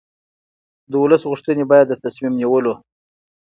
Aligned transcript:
د 0.89 0.93
ولس 1.03 1.21
غوښتنې 1.29 1.63
باید 1.71 1.87
د 1.89 1.93
تصمیم 2.03 2.33
نیولو 2.41 2.73